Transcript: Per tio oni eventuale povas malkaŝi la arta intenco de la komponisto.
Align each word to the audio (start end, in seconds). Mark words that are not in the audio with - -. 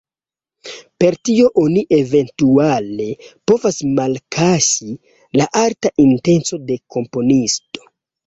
Per 1.01 1.17
tio 1.29 1.49
oni 1.63 1.81
eventuale 1.97 3.07
povas 3.51 3.77
malkaŝi 3.99 4.89
la 5.41 5.49
arta 5.67 5.91
intenco 6.07 6.59
de 6.71 6.79
la 6.81 6.95
komponisto. 6.97 7.87